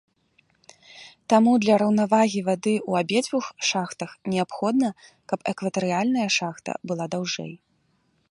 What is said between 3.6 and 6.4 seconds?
шахтах неабходна, каб экватарыяльная